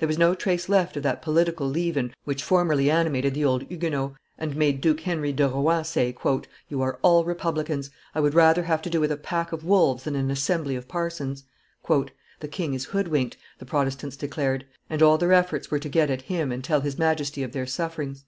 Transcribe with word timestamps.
There 0.00 0.08
was 0.08 0.18
no 0.18 0.34
trace 0.34 0.68
left 0.68 0.96
of 0.96 1.04
that 1.04 1.22
political 1.22 1.68
leaven 1.70 2.12
which 2.24 2.42
formerly 2.42 2.90
animated 2.90 3.34
the 3.34 3.44
old 3.44 3.62
Huguenots, 3.68 4.16
and 4.36 4.56
made 4.56 4.80
Duke 4.80 4.98
Henry 5.02 5.32
de 5.32 5.46
Rohan 5.46 5.84
say, 5.84 6.12
"You 6.68 6.82
are 6.82 6.98
all 7.02 7.24
republicans; 7.24 7.90
I 8.12 8.18
would 8.18 8.34
rather 8.34 8.64
have 8.64 8.82
to 8.82 8.90
do 8.90 9.00
with 9.00 9.12
a 9.12 9.16
pack 9.16 9.52
of 9.52 9.62
wolves 9.64 10.02
than 10.02 10.16
an 10.16 10.28
assembly 10.28 10.74
of 10.74 10.88
parsons." 10.88 11.44
"The 11.88 12.48
king 12.50 12.74
is 12.74 12.86
hood 12.86 13.06
winked," 13.06 13.36
the 13.60 13.64
Protestants 13.64 14.16
declared; 14.16 14.66
and 14.90 15.02
all 15.04 15.18
their 15.18 15.32
efforts 15.32 15.70
were 15.70 15.78
to 15.78 15.88
get 15.88 16.10
at 16.10 16.22
him 16.22 16.50
and 16.50 16.64
tell 16.64 16.80
his 16.80 16.98
Majesty 16.98 17.44
of 17.44 17.52
their 17.52 17.64
sufferings. 17.64 18.24